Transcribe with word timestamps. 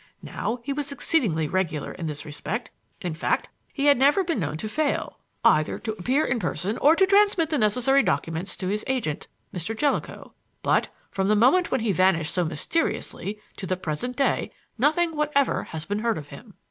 Now, 0.23 0.61
he 0.63 0.73
was 0.73 0.91
exceedingly 0.91 1.47
regular 1.47 1.91
in 1.91 2.07
this 2.07 2.25
respect; 2.25 2.71
in 3.01 3.13
fact, 3.13 3.49
he 3.71 3.85
had 3.85 3.99
never 3.99 4.23
been 4.23 4.39
known 4.39 4.57
to 4.57 4.67
fail, 4.67 5.19
either 5.45 5.77
to 5.77 5.91
appear 5.91 6.25
in 6.25 6.39
person 6.39 6.79
or 6.79 6.95
to 6.95 7.05
transmit 7.05 7.51
the 7.51 7.59
necessary 7.59 8.01
documents 8.01 8.57
to 8.57 8.67
his 8.69 8.83
agent, 8.87 9.27
Mr. 9.53 9.77
Jellicoe. 9.77 10.33
But 10.63 10.89
from 11.11 11.27
the 11.27 11.35
moment 11.35 11.69
when 11.69 11.81
he 11.81 11.91
vanished 11.91 12.33
so 12.33 12.43
mysteriously 12.43 13.39
to 13.57 13.67
the 13.67 13.77
present 13.77 14.15
day, 14.17 14.51
nothing 14.75 15.15
whatever 15.15 15.65
has 15.65 15.85
been 15.85 15.99
heard 15.99 16.17
of 16.17 16.29
him." 16.29 16.55